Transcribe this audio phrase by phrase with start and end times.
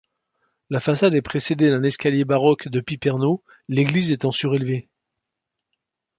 [0.71, 4.89] La façade est précédée d'un escalier baroque de piperno, l'église étant surélevée.